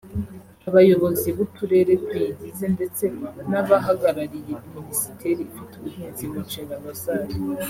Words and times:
abayobozi 0.67 1.27
b’uturere 1.35 1.93
tuyigize 2.05 2.65
ndetse 2.75 3.03
n’abahagarariye 3.51 4.53
Minisiteri 4.75 5.41
ifite 5.49 5.73
ubuhinzi 5.75 6.23
mu 6.31 6.39
nshingano 6.47 6.89
zayo 7.03 7.37